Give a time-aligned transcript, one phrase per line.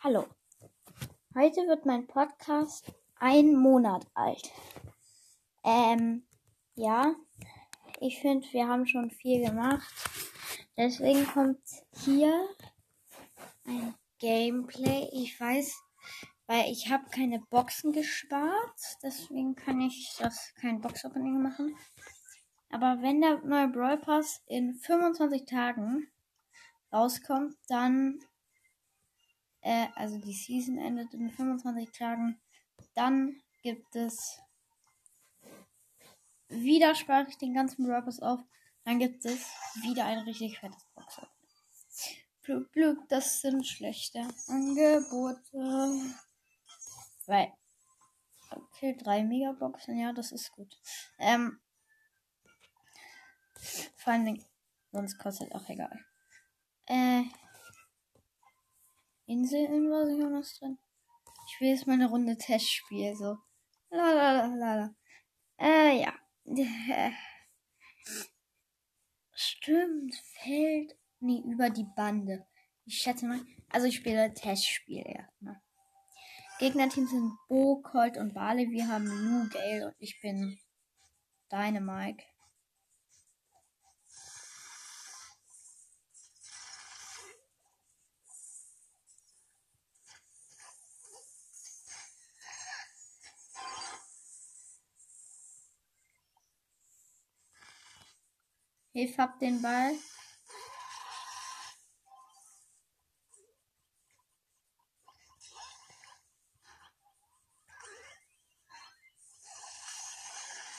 [0.00, 0.28] Hallo.
[1.34, 4.48] Heute wird mein Podcast ein Monat alt.
[5.64, 6.22] Ähm,
[6.76, 7.16] ja,
[7.98, 9.92] ich finde, wir haben schon viel gemacht.
[10.76, 11.58] Deswegen kommt
[12.04, 12.32] hier
[13.66, 15.08] ein Gameplay.
[15.12, 15.76] Ich weiß,
[16.46, 18.78] weil ich habe keine Boxen gespart.
[19.02, 21.76] Deswegen kann ich das kein Box-Opening machen.
[22.70, 26.06] Aber wenn der neue Brawl Pass in 25 Tagen
[26.92, 28.20] rauskommt, dann
[29.62, 32.40] äh, also die Season endet in 25 Tagen.
[32.94, 34.40] Dann gibt es
[36.48, 38.40] wieder spare ich den ganzen Rappers auf.
[38.84, 39.46] Dann gibt es
[39.82, 41.20] wieder ein richtig fettes Box.
[42.42, 46.14] Glück, Glück, das sind schlechte Angebote.
[47.26, 47.52] Weil.
[48.50, 50.74] Okay, drei Megaboxen, ja, das ist gut.
[51.18, 51.60] Ähm.
[53.96, 54.44] Vor allen Dingen,
[54.90, 56.02] sonst kostet auch egal.
[56.86, 57.24] Äh.
[59.28, 60.78] Inselinvasion ist drin.
[61.46, 63.36] Ich will jetzt mal eine Runde Testspiel, so.
[63.90, 64.94] La la la la la.
[65.58, 66.14] Äh, ja.
[69.32, 70.96] Stimmt, fällt.
[71.20, 72.46] Nee, über die Bande.
[72.86, 73.40] Ich schätze mal.
[73.68, 75.60] Also ich spiele Testspiel erstmal.
[76.58, 78.70] Gegnerteams sind Bo, Colt und Bale.
[78.70, 80.58] Wir haben Lou, Gale und ich bin
[81.52, 82.24] Dynamike.
[98.98, 99.92] Hilf hab den Ball.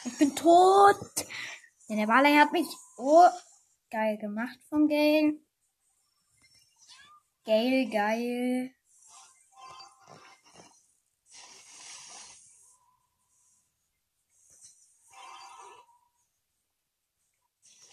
[0.04, 0.98] Ich bin tot.
[1.88, 2.68] Denn der Ball hat mich.
[2.98, 3.30] Oh,
[3.90, 5.40] geil gemacht von Gale.
[7.46, 8.76] Gale, geil.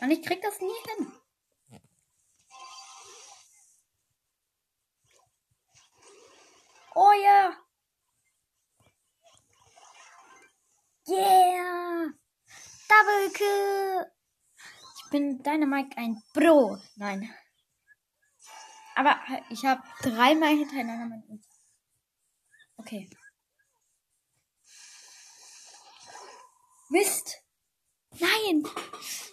[0.00, 1.12] Und ich krieg das nie hin.
[6.94, 7.56] Oh ja.
[11.08, 12.12] Yeah.
[12.88, 14.06] Double Kill.
[14.96, 16.78] Ich bin Dynamite ein Bro.
[16.96, 17.32] Nein.
[18.94, 19.20] Aber
[19.50, 21.44] ich habe dreimal hintereinander mein
[22.78, 23.10] Okay.
[26.88, 27.45] Mist.
[28.20, 28.64] Nein.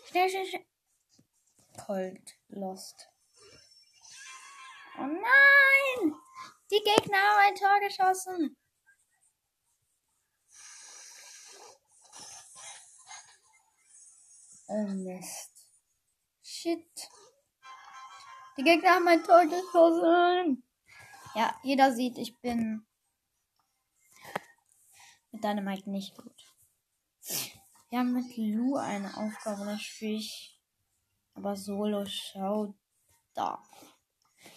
[0.08, 0.66] Schnell, schnell, schnell.
[1.86, 3.10] Cold Lost.
[4.98, 6.16] Oh nein!
[6.70, 8.58] Die Gegner haben ein Tor geschossen.
[14.68, 15.52] Oh Mist.
[16.44, 17.10] Shit.
[18.58, 20.64] Die Gegner haben ein Tor geschossen.
[21.36, 22.86] Ja, jeder sieht, ich bin
[25.32, 26.54] mit deinem Mike nicht gut.
[27.94, 30.60] Wir haben mit Lu eine Aufgabe, das spiele ich
[31.36, 32.04] aber solo.
[32.08, 32.74] Schau
[33.36, 33.64] da.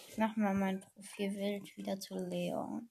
[0.08, 2.88] Ich mach mal mein Profilbild wieder zu Leon.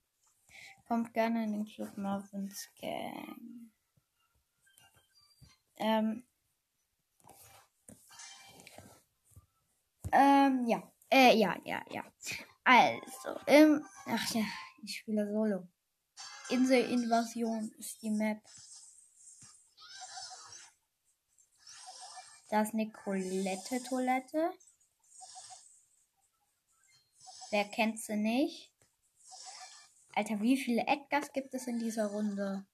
[0.86, 3.72] Kommt gerne in den Club Marvins Gang.
[5.78, 6.24] Ähm.
[10.12, 10.92] Ähm, ja.
[11.10, 12.04] Äh, ja, ja, ja.
[12.62, 14.44] Also, ähm, ach ja,
[14.84, 15.66] ich spiele Solo.
[16.50, 18.40] Inselinvasion ist die Map.
[22.48, 24.52] Da ist eine Colette-Toilette.
[27.50, 28.72] Wer kennt sie nicht?
[30.14, 32.64] Alter, wie viele Edgars gibt es in dieser Runde?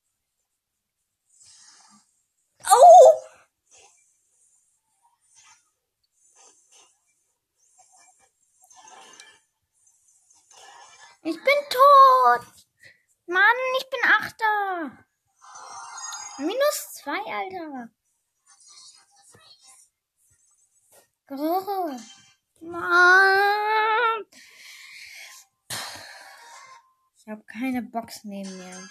[28.13, 28.89] Box neben mir.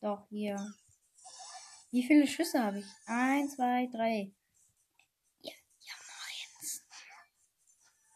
[0.00, 0.74] Doch, hier.
[1.90, 2.86] Wie viele Schüsse habe ich?
[3.06, 4.32] Eins, zwei, drei.
[5.40, 5.94] Ja, ja,
[6.28, 6.86] eins.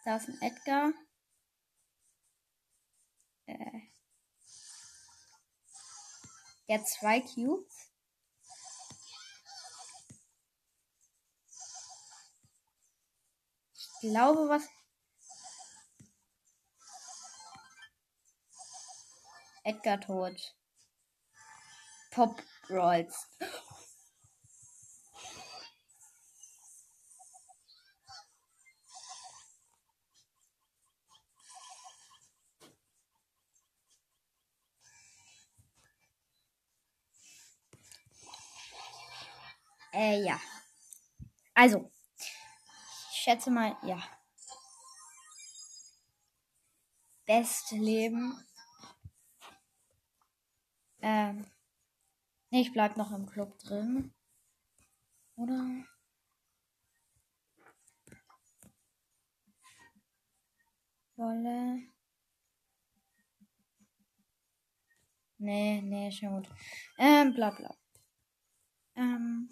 [0.04, 0.92] Da ist ein Edgar.
[3.46, 3.80] Äh.
[6.68, 7.88] Der hat zwei Cubes.
[14.00, 14.77] glaube, was.
[19.68, 20.54] Edgar tot.
[22.10, 23.26] Pop Rolls.
[39.92, 40.40] Äh, ja.
[41.52, 41.90] Also,
[43.12, 44.02] ich schätze mal, ja.
[47.26, 48.48] Beste Leben
[51.00, 51.46] ähm.
[52.50, 54.12] Ich bleib noch im Club drin.
[55.36, 55.84] Oder?
[61.16, 61.82] Wolle.
[65.38, 66.48] Nee, nee, schon gut.
[66.98, 67.76] Ähm, bla bla.
[68.96, 69.48] Ähm.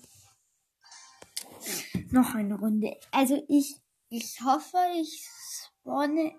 [2.11, 2.99] Noch eine Runde.
[3.13, 3.77] Also ich,
[4.09, 5.29] ich hoffe, ich
[5.65, 6.33] spawne.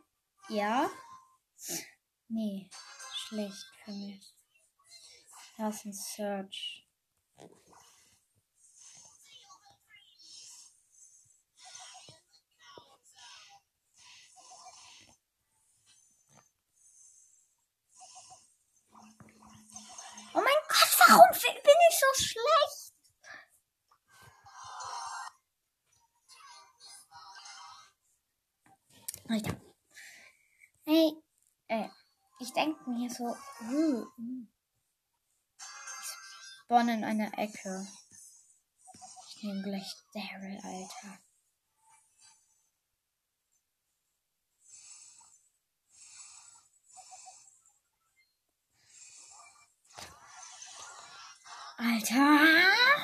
[0.49, 0.89] Ja.
[2.29, 2.69] Nee,
[3.13, 4.36] schlecht für mich.
[5.59, 6.87] Ein Search.
[20.31, 22.93] Oh mein Gott, warum bin ich so schlecht?
[29.27, 29.59] Alter.
[30.85, 31.13] Hey,
[31.67, 31.89] äh,
[32.39, 34.56] ich denke mir so, uh, uh.
[36.67, 37.87] Spawn in einer Ecke.
[39.29, 41.19] Ich nehme gleich Daryl, Alter.
[51.77, 52.96] Alter!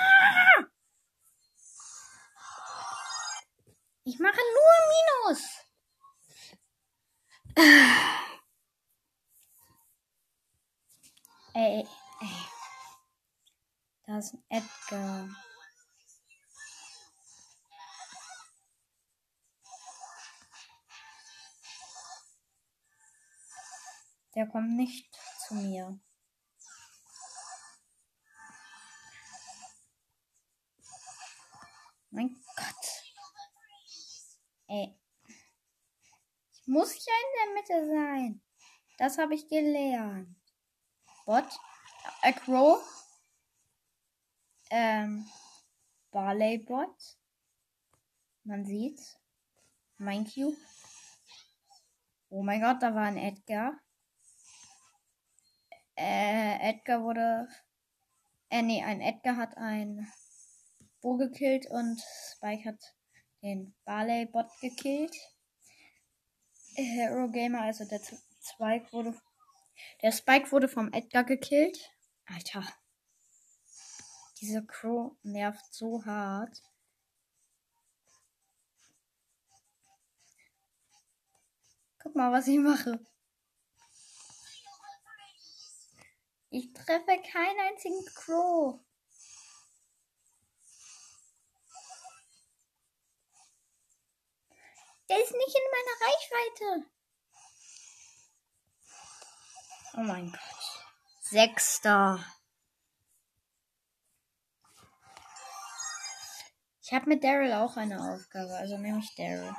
[37.63, 38.41] Mitte sein.
[38.97, 40.35] Das habe ich gelernt.
[41.25, 41.45] Bot.
[42.21, 42.79] Acro.
[44.69, 45.25] Ähm.
[46.11, 47.17] Barley Bot.
[48.43, 49.17] Man sieht's.
[49.97, 50.57] Mein Cube.
[52.29, 53.79] Oh mein Gott, da war ein Edgar.
[55.95, 57.47] Äh, Edgar wurde.
[58.49, 60.11] Äh, nee, ein Edgar hat ein
[61.01, 62.95] Bo gekillt und Spike hat
[63.41, 65.15] den Barley Bot gekillt.
[66.75, 69.19] Hero Gamer, also der Spike wurde.
[70.01, 71.91] Der Spike wurde vom Edgar gekillt.
[72.25, 72.63] Alter.
[74.39, 76.61] Diese Crow nervt so hart.
[81.99, 82.99] Guck mal, was ich mache.
[86.49, 88.79] Ich treffe keinen einzigen Crow.
[95.13, 96.89] Der ist nicht in meiner Reichweite.
[99.95, 100.85] Oh mein Gott.
[101.21, 102.25] Sechster.
[106.81, 109.55] Ich habe mit Daryl auch eine Aufgabe, also nehme ich Daryl.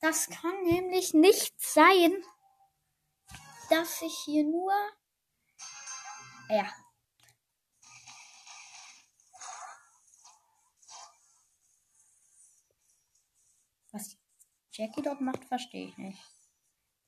[0.00, 2.22] Das kann nämlich nicht sein,
[3.70, 4.74] dass ich hier nur.
[6.50, 6.70] Ja.
[13.96, 14.14] Was
[14.76, 16.22] Jackie dort macht, verstehe ich nicht.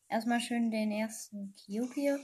[0.08, 2.18] Erstmal schön den ersten Cube hier.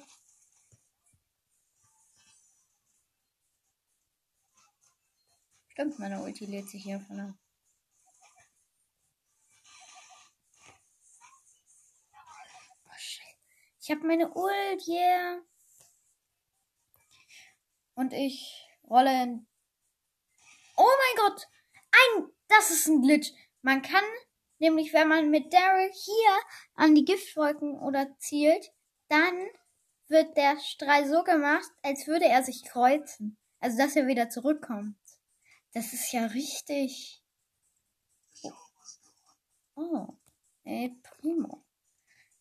[5.69, 7.39] Stimmt, meine Ulti lädt sich hier von der.
[12.87, 13.27] Oh, shit.
[13.83, 15.43] Ich habe meine Ult, yeah.
[17.93, 19.47] Und ich rolle in.
[20.79, 21.47] Oh mein Gott!
[21.93, 22.33] Ein.
[22.49, 23.31] Das ist ein Glitch.
[23.61, 24.05] Man kann
[24.64, 26.40] nämlich, wenn man mit Daryl hier
[26.75, 28.73] an die Giftwolken oder zielt,
[29.09, 29.47] dann
[30.09, 33.37] wird der Strahl so gemacht, als würde er sich kreuzen.
[33.61, 34.97] Also, dass er wieder zurückkommt.
[35.73, 37.23] Das ist ja richtig.
[39.75, 40.06] Oh.
[40.64, 41.64] El Primo.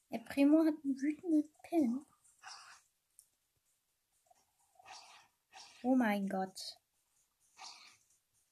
[0.09, 2.05] El Primo hat einen wütenden Pin.
[5.83, 6.77] Oh mein Gott.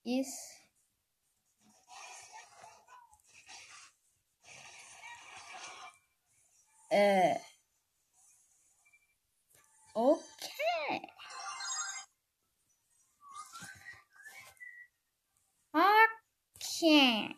[0.03, 0.60] Ist.
[6.91, 7.35] Äh.
[9.95, 11.01] Okay.
[15.73, 17.35] Okay.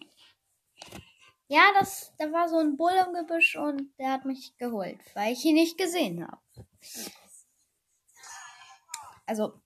[1.48, 5.34] Ja, das, da war so ein Bull im Gebüsch und der hat mich geholt, weil
[5.34, 6.42] ich ihn nicht gesehen habe.
[9.26, 9.62] Also,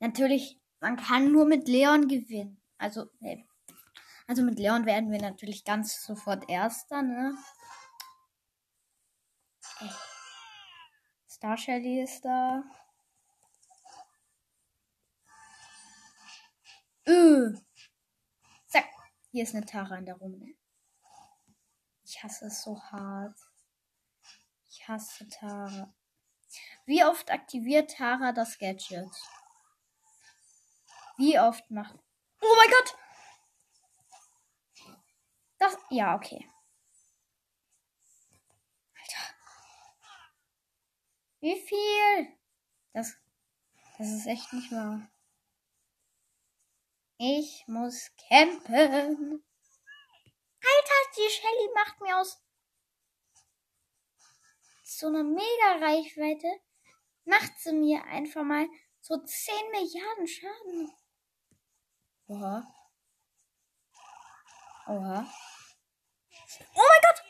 [0.00, 2.60] natürlich, Man kann nur mit Leon gewinnen.
[2.78, 3.46] Also, nee.
[4.28, 7.36] Also mit Leon werden wir natürlich ganz sofort Erster, ne?
[11.28, 12.62] Star Shelly ist da.
[17.06, 17.54] Öh.
[18.66, 18.86] Zack.
[19.30, 20.46] Hier ist eine Tara in der Runde.
[22.04, 23.36] Ich hasse es so hart.
[24.70, 25.92] Ich hasse Tara.
[26.86, 29.10] Wie oft aktiviert Tara das Gadget?
[31.18, 31.94] Wie oft macht.
[32.40, 32.96] Oh mein Gott!
[35.58, 35.76] Das.
[35.90, 36.48] Ja, okay.
[41.46, 42.36] Wie viel?
[42.92, 43.14] Das.
[43.98, 45.08] Das ist echt nicht wahr.
[47.18, 49.44] Ich muss campen.
[50.60, 52.42] Alter, die Shelly macht mir aus
[54.82, 56.48] so einer Mega-Reichweite,
[57.26, 58.66] macht sie mir einfach mal
[59.00, 60.92] so 10 Milliarden Schaden.
[62.26, 62.66] Oha.
[64.88, 65.32] Oha.
[66.74, 67.25] Oh mein Gott!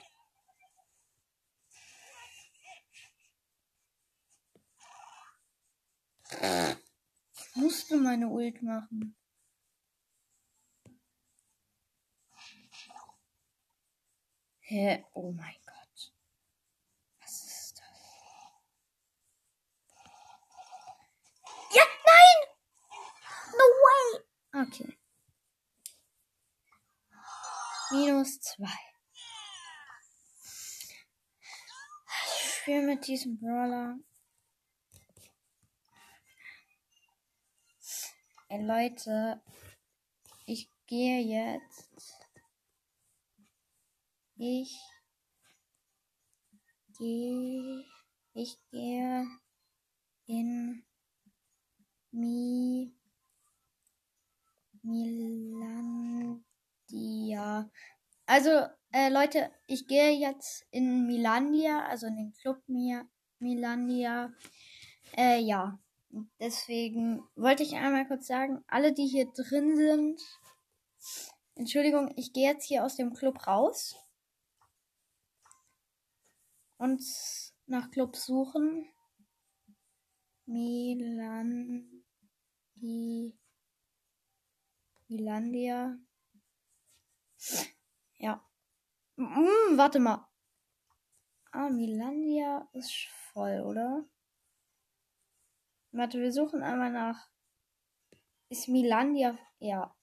[6.38, 9.16] Ich musste meine Ult machen.
[14.61, 15.05] Hä?
[15.14, 16.12] Oh mein Gott.
[17.21, 17.87] Was ist das?
[21.73, 22.38] Ja, nein!
[23.52, 24.07] No way!
[24.66, 24.99] Okay.
[27.93, 28.78] Minus zwei.
[32.26, 33.99] Ich spiele mit diesem Brawler.
[38.56, 39.42] Ey, Leute,
[40.46, 42.16] ich gehe jetzt.
[44.36, 44.75] Ich
[46.96, 47.84] gehe.
[48.32, 49.26] Ich gehe
[50.26, 50.82] in
[52.12, 52.94] Mi.
[54.82, 56.40] Milandia.
[58.25, 63.06] Also, äh, Leute, ich gehe jetzt in Milandia, also in den Club Mia,
[63.38, 64.32] Milandia.
[65.14, 65.78] Äh, ja.
[66.40, 70.20] Deswegen wollte ich einmal kurz sagen, alle, die hier drin sind,
[71.54, 73.96] Entschuldigung, ich gehe jetzt hier aus dem Club raus
[76.76, 77.02] und
[77.66, 78.87] nach Club suchen.
[80.44, 82.04] Milan,
[82.75, 83.38] die
[85.08, 85.99] Milandia.
[88.18, 88.46] Ja.
[89.16, 90.28] Mm, warte mal.
[91.52, 94.04] Ah, Milandia ist voll, oder?
[95.96, 97.30] Warte, wir suchen einmal nach.
[98.50, 99.38] Ist Milandia.
[99.58, 99.96] Ja.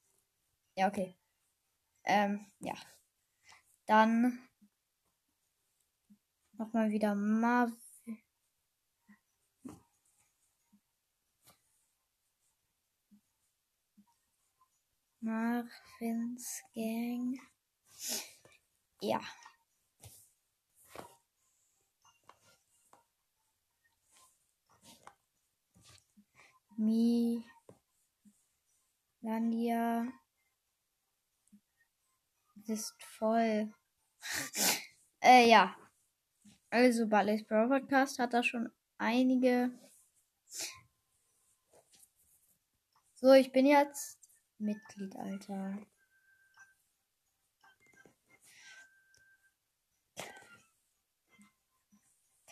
[0.76, 1.16] Ja, okay.
[2.04, 2.74] Ähm, ja.
[3.86, 4.48] Dann
[6.58, 7.70] nochmal wieder Marv.
[15.20, 17.38] Marvins Gang.
[19.00, 19.20] Ja.
[26.76, 27.44] Milandia
[32.66, 33.72] ist voll.
[35.20, 35.76] äh, ja.
[36.70, 39.70] Also, Ballis Brawl Podcast hat da schon einige.
[43.14, 44.18] So, ich bin jetzt
[44.58, 45.78] Mitglied, Alter.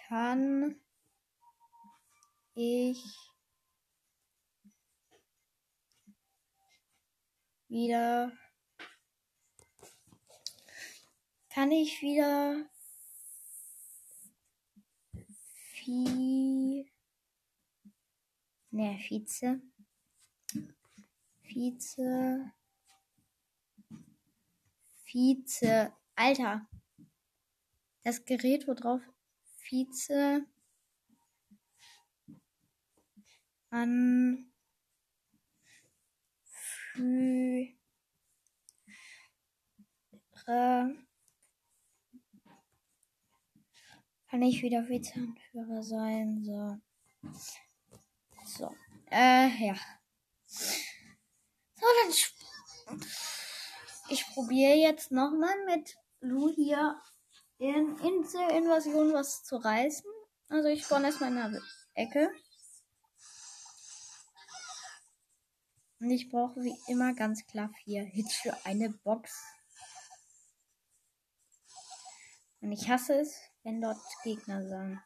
[0.09, 0.77] Kann
[2.55, 3.32] ich
[7.73, 8.31] wieder.
[11.49, 12.67] Kann ich wieder
[15.85, 16.87] Vi
[18.71, 19.61] ne, Vize.
[21.43, 22.53] Vize.
[25.05, 25.93] Vize.
[26.15, 26.69] Alter.
[28.05, 29.01] Das Gerät wo drauf
[29.63, 30.47] Vize
[33.71, 34.52] an
[36.93, 37.73] Führer
[44.33, 46.43] kann ich wieder Vizeanführer sein.
[46.43, 46.79] So.
[48.47, 48.75] So.
[49.11, 49.75] Äh, ja.
[50.47, 53.01] So, dann.
[54.09, 56.99] Ich probiere jetzt nochmal mit Lu hier
[57.59, 60.11] in Inselinvasion was zu reißen.
[60.49, 61.63] Also ich spawn erstmal in der
[61.95, 62.31] Ecke.
[66.03, 69.41] Und ich brauche wie immer ganz klar vier Hits für eine Box.
[72.61, 73.33] Und ich hasse es,
[73.63, 75.01] wenn dort Gegner sind.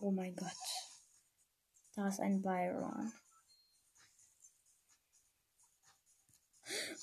[0.00, 0.50] Oh mein Gott.
[1.94, 3.12] Da ist ein Byron.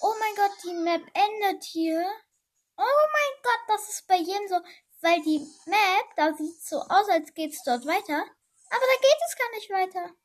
[0.01, 2.05] Oh mein Gott, die Map endet hier.
[2.75, 4.59] Oh mein Gott, das ist bei jedem so.
[4.99, 8.21] Weil die Map, da sieht so aus, als geht's dort weiter.
[8.69, 10.25] Aber da geht es gar nicht weiter.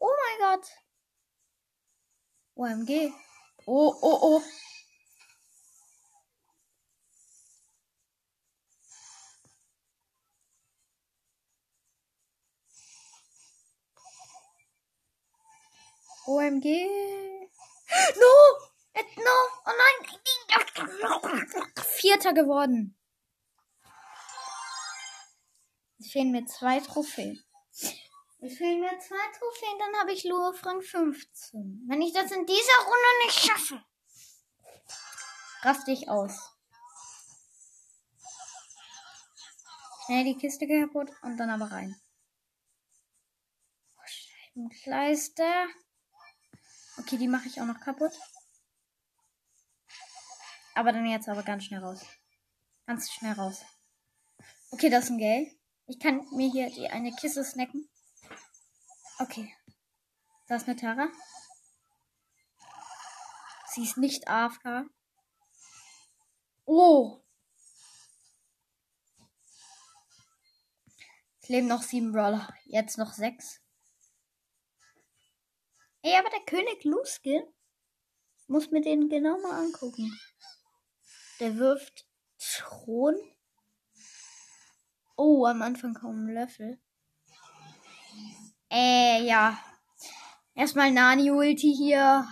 [0.00, 0.68] Oh mein Gott.
[2.54, 3.12] OMG.
[3.66, 4.42] Oh, oh, oh.
[16.28, 16.64] OMG.
[18.16, 18.32] No!
[19.16, 19.36] No!
[19.64, 19.96] Oh nein!
[21.98, 22.98] Vierter geworden.
[25.98, 27.42] Es fehlen mir zwei Trophäen.
[28.46, 31.84] Es fehlen mir zwei Trophäen, dann habe ich Lohe Frank 15.
[31.88, 33.84] Wenn ich das in dieser Runde nicht schaffe,
[35.62, 36.52] raste ich aus.
[40.04, 42.00] Schnell die Kiste kaputt und dann aber rein.
[43.96, 45.66] Oh, Scheibenkleister.
[46.98, 48.12] Okay, die mache ich auch noch kaputt.
[50.76, 52.06] Aber dann jetzt aber ganz schnell raus.
[52.86, 53.64] Ganz schnell raus.
[54.70, 55.50] Okay, das ist ein Gale.
[55.88, 57.88] Ich kann mir hier die eine Kiste snacken.
[59.18, 59.54] Okay.
[60.46, 61.08] Da ist eine Tara.
[63.68, 64.84] Sie ist nicht AFK.
[66.66, 67.22] Oh.
[71.40, 72.52] Es leben noch sieben Brawler.
[72.64, 73.60] Jetzt noch sechs.
[76.02, 77.52] Ey, aber der König Luske
[78.48, 80.18] muss mir den genau mal angucken.
[81.40, 82.06] Der wirft
[82.38, 83.14] Thron.
[85.16, 86.80] Oh, am Anfang kaum Löffel.
[88.70, 89.58] Äh, ja.
[90.54, 92.26] Erstmal Nani-Ulti hier.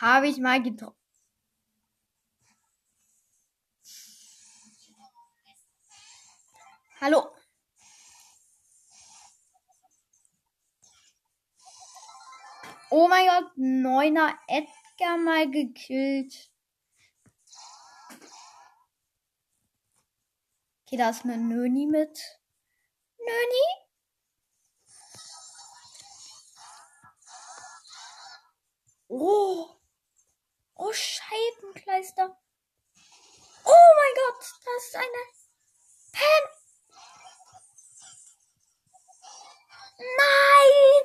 [0.00, 0.96] Habe ich mal getroffen.
[7.00, 7.30] Hallo.
[12.90, 16.50] Oh mein Gott, neuner Edgar mal gekillt.
[20.86, 22.40] Okay, da ist eine Nöni mit.
[23.18, 23.87] Nöni?
[29.08, 29.68] Oh.
[30.74, 32.36] Oh, Scheibenkleister.
[33.64, 35.22] Oh mein Gott, das ist eine
[36.12, 36.58] Pen.
[39.98, 41.02] Nein!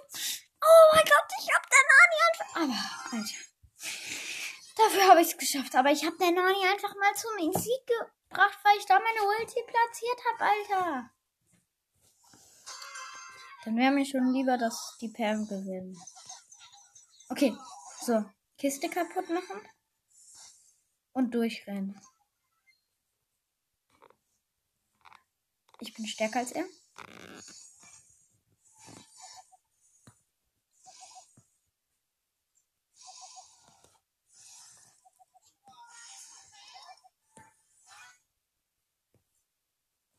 [0.61, 2.55] Oh mein Gott, ich hab der Nani einfach.
[2.61, 3.53] Aber, Alter.
[4.75, 5.75] Dafür habe ich es geschafft.
[5.75, 9.63] Aber ich habe der Nani einfach mal zum Sieg gebracht, weil ich da meine Ulti
[9.63, 11.09] platziert habe, Alter.
[13.65, 15.97] Dann wäre mir schon lieber, dass die Pam gewinnen.
[17.29, 17.57] Okay,
[18.05, 18.25] so.
[18.57, 19.61] Kiste kaputt machen.
[21.13, 21.99] Und durchrennen.
[25.79, 26.65] Ich bin stärker als er.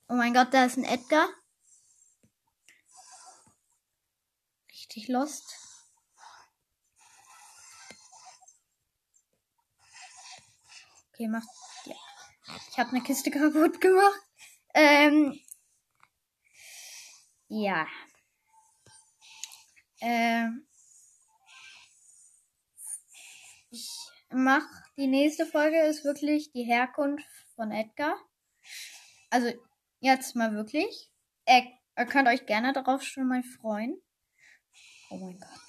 [0.09, 1.29] Oh mein Gott, da ist ein Edgar.
[4.71, 5.64] Richtig lost.
[11.15, 11.49] Okay, macht.
[11.87, 11.95] Ja.
[12.71, 14.21] Ich habe eine Kiste kaputt gemacht.
[14.75, 15.39] Ähm.
[17.49, 17.87] Ja.
[20.01, 20.67] Ähm.
[23.71, 23.89] Ich
[24.31, 28.17] mach die nächste Folge ist wirklich die Herkunft von Edgar.
[29.31, 29.53] Also
[30.05, 31.11] Jetzt mal wirklich.
[31.49, 31.65] Ihr,
[31.97, 33.97] ihr könnt euch gerne darauf schon mal freuen.
[35.09, 35.64] Oh mein Gott.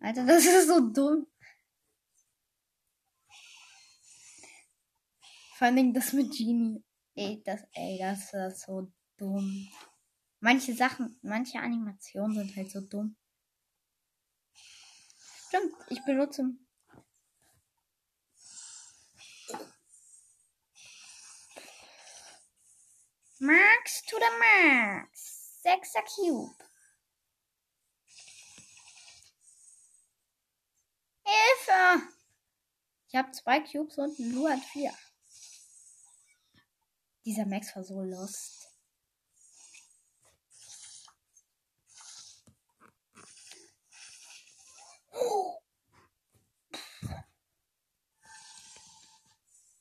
[0.00, 1.26] Alter, das ist so dumm.
[5.56, 6.84] Vor allem das mit Genie.
[7.14, 9.68] Ey, das, ey, das ist so dumm.
[10.40, 13.16] Manche Sachen, manche Animationen sind halt so dumm.
[15.48, 16.44] Stimmt, ich benutze
[23.40, 25.60] Max to the max.
[25.62, 26.67] Sechser Cube.
[33.08, 34.92] Ich habe zwei Cubes und nur vier.
[37.24, 38.68] Dieser Max war so lost.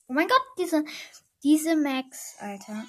[0.10, 0.86] Oh mein Gott, diese,
[1.44, 2.86] diese Max, Alter.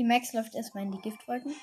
[0.00, 1.54] Die Max läuft erstmal in die Giftwolken.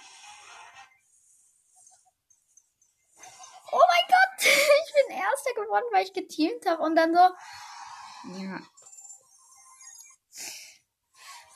[3.71, 7.31] Oh mein Gott, ich bin Erster gewonnen, weil ich geteamt habe und dann so.
[8.39, 8.59] Ja.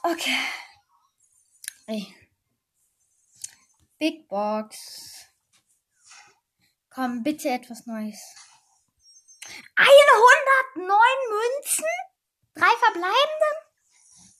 [0.02, 0.39] Okay.
[1.86, 2.15] Ey.
[4.00, 5.28] Big Box.
[6.89, 8.20] Komm, bitte etwas Neues.
[9.76, 10.88] 109
[11.30, 11.86] Münzen?
[12.56, 13.46] Drei verbleibende?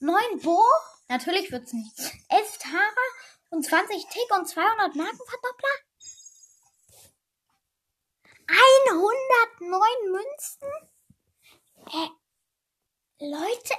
[0.00, 0.60] 9 Bo?
[1.08, 1.98] Natürlich wird's nicht.
[2.28, 3.06] 11 Tara
[3.50, 5.68] und 20 Tick und 200 Markenverdoppler?
[8.48, 10.68] 109 Münzen?
[11.86, 12.08] Äh,
[13.24, 13.74] Leute,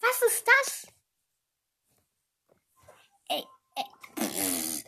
[0.00, 0.86] was ist das?
[3.28, 3.84] Ey, ey,
[4.16, 4.84] 109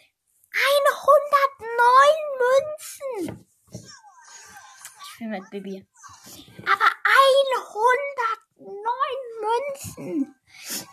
[2.38, 3.48] Münzen!
[3.72, 5.86] Ich spiele mit Baby.
[6.62, 8.12] Aber 109
[9.42, 10.34] Münzen!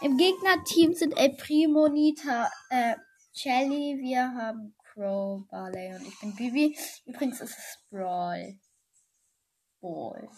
[0.01, 2.95] Im Gegnerteam sind El Primo, Nita, äh,
[3.33, 6.77] Shelly, wir haben Crow, Barley und ich bin Bibi.
[7.05, 8.57] Übrigens ist es Brawl.
[9.81, 10.29] Ball.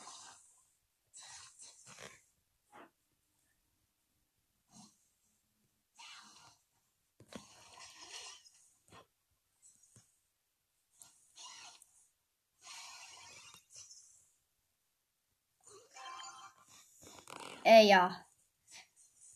[17.72, 18.28] Äh, ja.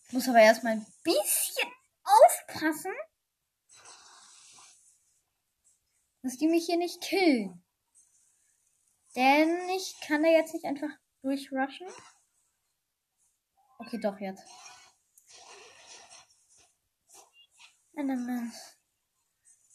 [0.08, 1.71] Ich muss aber erstmal ein bisschen
[2.04, 2.91] aufpassen,
[6.21, 7.63] dass die mich hier nicht killen.
[9.15, 10.89] Denn ich kann da jetzt nicht einfach
[11.21, 11.88] durchrushen.
[13.78, 14.43] Okay, doch jetzt.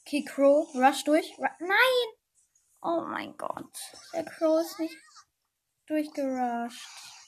[0.03, 1.39] Okay, Crow, rush durch.
[1.39, 2.19] Ru Nein!
[2.83, 3.75] Oh mein Gott.
[4.13, 4.99] Der Crow ist nicht
[5.87, 7.20] durchgerusht.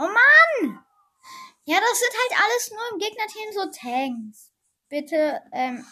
[0.00, 0.84] Oh Mann!
[1.64, 4.52] Ja, das sind halt alles nur im Gegnerteam so Tanks.
[4.88, 5.84] Bitte, ähm,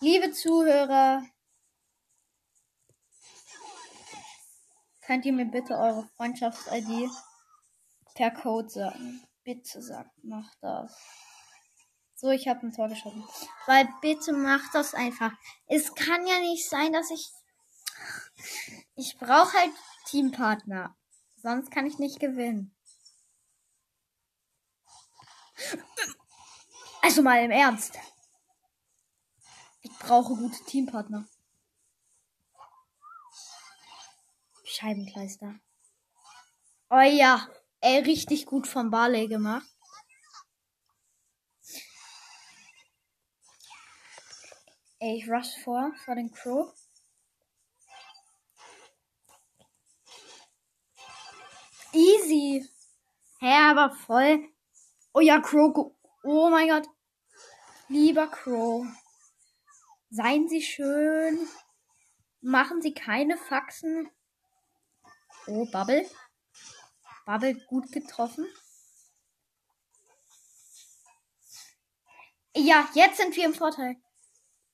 [0.00, 1.24] liebe Zuhörer,
[5.04, 7.10] könnt ihr mir bitte eure Freundschafts-ID
[8.14, 9.26] per Code sagen?
[9.42, 10.96] Bitte sagt, macht das.
[12.14, 13.26] So, ich habe ein Tor geschossen.
[13.66, 15.32] Weil bitte macht das einfach.
[15.66, 17.32] Es kann ja nicht sein, dass ich.
[18.94, 19.72] Ich brauche halt
[20.06, 20.96] Teampartner.
[21.42, 22.72] Sonst kann ich nicht gewinnen.
[27.02, 27.98] Also mal im Ernst.
[29.80, 31.26] Ich brauche gute Teampartner.
[34.64, 35.58] Scheibenkleister.
[36.90, 37.48] Oh ja,
[37.80, 39.66] ey, richtig gut von Barley gemacht.
[45.00, 46.72] Ey, ich rush vor, vor den Crow.
[52.02, 52.68] Easy.
[53.40, 54.48] Hä, aber voll.
[55.14, 55.92] Oh ja, Crow.
[56.24, 56.88] Oh mein Gott.
[57.88, 58.86] Lieber Crow.
[60.10, 61.48] Seien Sie schön.
[62.40, 64.10] Machen Sie keine Faxen.
[65.46, 66.08] Oh, Bubble.
[67.24, 68.46] Bubble gut getroffen.
[72.56, 73.96] Ja, jetzt sind wir im Vorteil.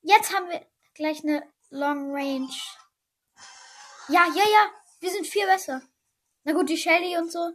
[0.02, 2.56] Jetzt haben wir gleich eine Long Range.
[4.08, 4.70] Ja, ja, ja.
[5.00, 5.82] Wir sind viel besser.
[6.48, 7.52] Na gut, die Shelly und so.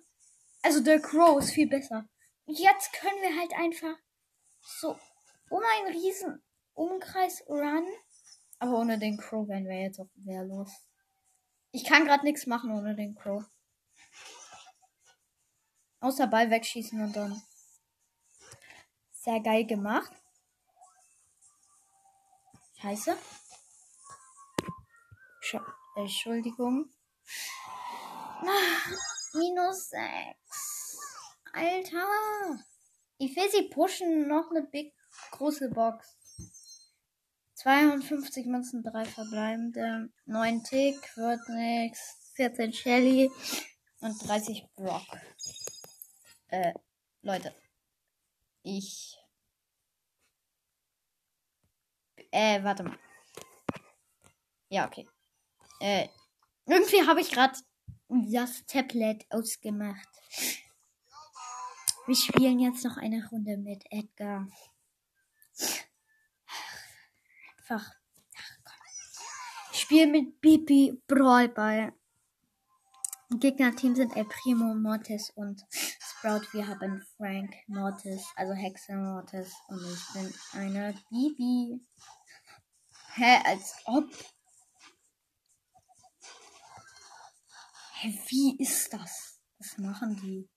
[0.62, 2.08] Also der Crow ist viel besser.
[2.46, 3.98] Jetzt können wir halt einfach
[4.62, 5.00] so
[5.50, 7.88] um einen riesen Umkreis run.
[8.60, 10.70] Aber ohne den Crow wären wir jetzt auch wehrlos.
[11.72, 13.44] Ich kann gerade nichts machen ohne den Crow.
[16.00, 17.42] Außer Ball wegschießen und dann.
[19.10, 20.14] Sehr geil gemacht.
[22.80, 23.18] Scheiße.
[25.42, 25.58] Sch
[25.96, 26.94] Entschuldigung.
[29.34, 30.98] Minus 6.
[31.54, 32.64] Alter.
[33.18, 34.28] Ich will sie pushen.
[34.28, 34.94] Noch eine big
[35.32, 36.18] große Box.
[37.56, 40.10] 52 Münzen, 3 verbleibende.
[40.26, 42.34] 9 Tick, wird nix.
[42.36, 43.32] 14 Shelly
[44.02, 45.06] und 30 Brock.
[46.48, 46.74] Äh,
[47.22, 47.56] Leute.
[48.64, 49.18] Ich.
[52.32, 52.98] Äh, warte mal.
[54.70, 55.08] Ja, okay.
[55.80, 56.08] Äh,
[56.66, 57.56] irgendwie habe ich gerade
[58.32, 60.10] das Tablet ausgemacht.
[62.06, 64.48] Wir spielen jetzt noch eine Runde mit Edgar.
[67.58, 67.92] Einfach.
[68.38, 68.74] Ach, komm.
[69.72, 71.94] Ich spiele mit Bibi Brawlball.
[73.40, 76.42] Gegnerteam sind El Primo, Mortis und Sprout.
[76.52, 79.54] Wir haben Frank, Mortis, also Hexe Mortis.
[79.70, 81.80] Und ich bin eine Bibi.
[83.16, 84.06] Hä, als ob.
[88.04, 89.40] Hä, wie ist das?
[89.60, 90.50] Was machen die?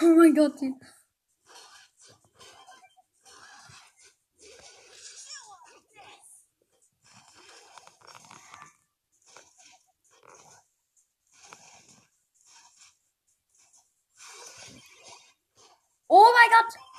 [0.00, 0.72] Oh mein Gott, die.
[16.06, 16.90] Oh mein Gott!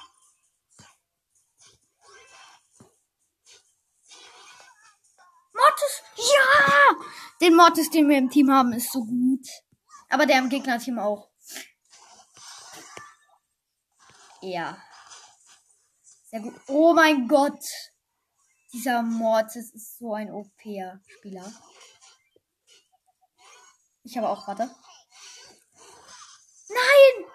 [5.54, 6.04] Mortis!
[6.16, 6.96] Ja!
[7.42, 9.48] Den Mortis, den wir im Team haben, ist so gut.
[10.10, 11.28] Aber der im Gegnerteam auch.
[14.42, 14.78] Ja.
[16.30, 16.54] Sehr gut.
[16.68, 17.64] Oh mein Gott!
[18.72, 21.52] Dieser Mortis ist so ein OP-Spieler.
[24.04, 24.74] Ich habe auch, warte.
[26.70, 27.26] Nein!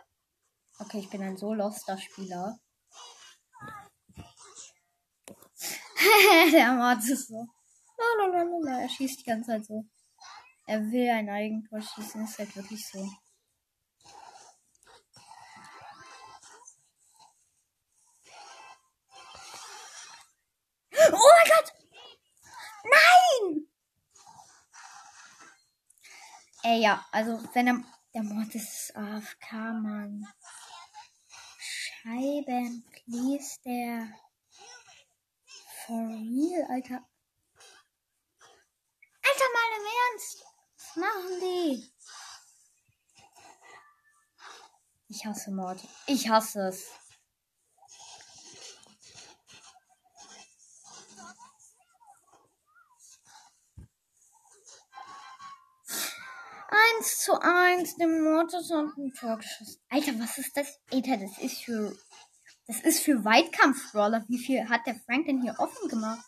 [0.79, 2.59] Okay, ich bin ein so loster Spieler.
[6.53, 7.47] Der Mortis ist so.
[7.99, 9.85] Lalalala, er schießt die ganze Zeit so.
[10.67, 12.99] Er will ein Eigentor schießen, ist halt wirklich so.
[20.99, 21.73] Oh mein Gott!
[22.85, 23.69] Nein!
[26.63, 27.85] Ey, ja, also wenn er.
[28.17, 30.27] Der Mord ist AFK, Mann.
[31.59, 34.09] Scheiben, please, der.
[35.85, 37.07] For real, Alter.
[39.23, 40.46] Alter, mal im Ernst.
[40.97, 41.93] Machen die?
[45.09, 45.79] Ich hasse Mord.
[46.07, 46.91] Ich hasse es.
[56.69, 59.83] Eins zu eins, dem Mortis und ein geschossen.
[59.91, 60.81] Alter, was ist das?
[60.91, 61.97] Alter, das ist für.
[62.67, 64.25] Das ist für Weitkampf-Brawler.
[64.29, 66.25] Wie viel hat der Frank denn hier offen gemacht?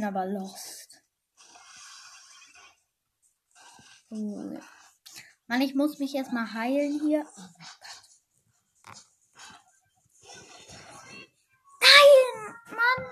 [0.00, 1.02] Bin aber lost.
[4.08, 4.58] Oh.
[5.46, 7.26] Mann, ich muss mich erstmal heilen hier.
[7.36, 8.96] Oh mein Gott.
[11.82, 12.54] Nein!
[12.70, 13.06] Mann!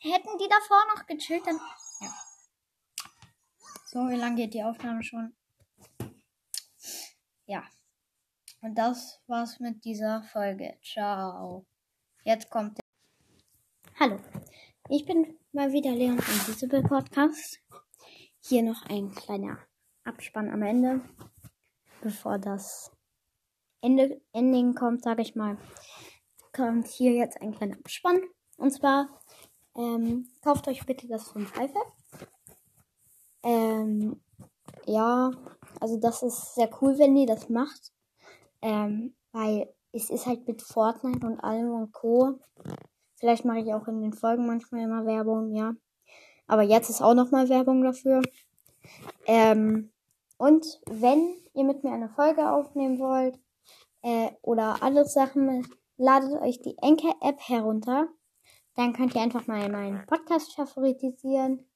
[0.00, 1.60] Hätten die davor noch gechillt, dann.
[2.00, 2.12] Ja.
[3.86, 5.36] So, wie lange geht die Aufnahme schon?
[7.46, 7.62] Ja.
[8.60, 10.78] Und das war's mit dieser Folge.
[10.82, 11.64] Ciao.
[12.24, 12.84] Jetzt kommt der.
[14.00, 14.20] Hallo.
[14.88, 17.58] Ich bin mal wieder Leon vom Visible Podcast.
[18.40, 19.58] Hier noch ein kleiner
[20.04, 21.00] Abspann am Ende.
[22.02, 22.92] Bevor das
[23.80, 25.56] Ende, Ending kommt, sage ich mal,
[26.52, 28.20] kommt hier jetzt ein kleiner Abspann.
[28.58, 29.08] Und zwar
[29.74, 31.78] ähm, kauft euch bitte das 5 Pfeife.
[33.42, 34.20] Ähm,
[34.84, 35.30] ja,
[35.80, 37.92] also das ist sehr cool, wenn ihr das macht.
[38.60, 42.38] Ähm, weil es ist halt mit Fortnite und allem und Co.
[43.18, 45.74] Vielleicht mache ich auch in den Folgen manchmal immer Werbung, ja.
[46.46, 48.22] Aber jetzt ist auch nochmal Werbung dafür.
[49.26, 49.90] Ähm,
[50.38, 53.38] und wenn ihr mit mir eine Folge aufnehmen wollt
[54.02, 58.08] äh, oder andere Sachen, ladet euch die Enker-App herunter.
[58.76, 61.66] Dann könnt ihr einfach mal meinen Podcast favoritisieren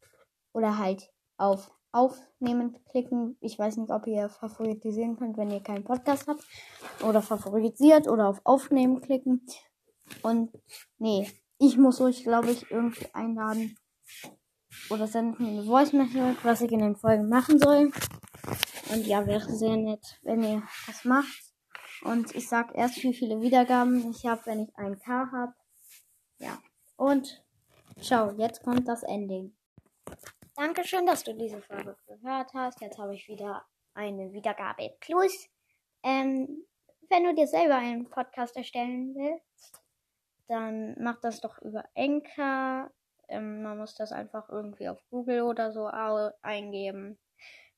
[0.52, 3.36] oder halt auf Aufnehmen klicken.
[3.40, 6.42] Ich weiß nicht, ob ihr favoritisieren könnt, wenn ihr keinen Podcast habt.
[7.06, 9.44] Oder favorisiert oder auf Aufnehmen klicken.
[10.22, 10.52] Und
[10.98, 13.76] nee, ich muss euch, glaube ich, irgendwie einladen.
[14.90, 17.92] Oder senden mir eine Voice Message, was ich in den Folgen machen soll.
[18.90, 21.52] Und ja, wäre sehr nett, wenn ihr das macht.
[22.02, 25.54] Und ich sag erst, wie viele Wiedergaben ich habe, wenn ich ein K habe.
[26.38, 26.58] Ja.
[26.96, 27.44] Und
[28.00, 29.54] ciao, jetzt kommt das Ending.
[30.56, 32.80] Dankeschön, dass du diese Folge gehört hast.
[32.80, 35.48] Jetzt habe ich wieder eine Wiedergabe plus.
[36.02, 36.66] Ähm,
[37.08, 39.81] wenn du dir selber einen Podcast erstellen willst,
[40.52, 42.90] dann mach das doch über Enka.
[43.28, 45.86] Ähm, man muss das einfach irgendwie auf Google oder so
[46.42, 47.18] eingeben.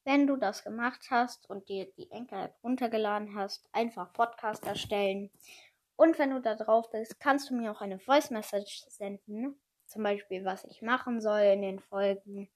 [0.03, 5.31] Wenn du das gemacht hast und dir die Enka-App runtergeladen hast, einfach Podcast erstellen.
[5.97, 9.57] Und wenn du da drauf bist, kannst du mir auch eine Voice Message senden.
[9.87, 12.51] Zum Beispiel, was ich machen soll in den Folgen.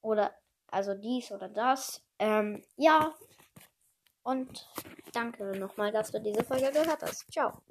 [0.00, 0.34] Oder
[0.68, 2.02] also dies oder das.
[2.18, 3.14] Ähm, ja.
[4.22, 4.66] Und
[5.12, 7.30] danke nochmal, dass du diese Folge gehört hast.
[7.30, 7.62] Ciao.